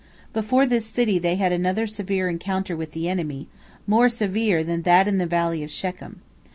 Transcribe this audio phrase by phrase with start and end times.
[0.33, 3.47] Before this city they had another severe encounter with the enemy,
[3.85, 6.21] more severe than that in the Valley of Shechem.